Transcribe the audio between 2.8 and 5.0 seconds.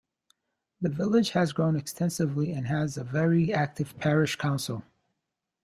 a very active parish council.